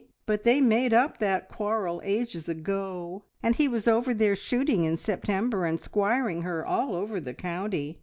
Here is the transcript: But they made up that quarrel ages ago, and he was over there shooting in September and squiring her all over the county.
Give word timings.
But 0.25 0.43
they 0.43 0.61
made 0.61 0.95
up 0.95 1.19
that 1.19 1.47
quarrel 1.47 2.01
ages 2.03 2.49
ago, 2.49 3.25
and 3.43 3.55
he 3.55 3.67
was 3.67 3.87
over 3.87 4.15
there 4.15 4.35
shooting 4.35 4.83
in 4.83 4.97
September 4.97 5.63
and 5.63 5.79
squiring 5.79 6.41
her 6.41 6.65
all 6.65 6.95
over 6.95 7.19
the 7.19 7.35
county. 7.35 7.99